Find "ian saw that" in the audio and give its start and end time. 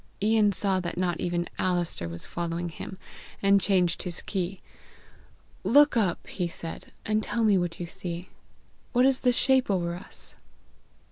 0.19-0.97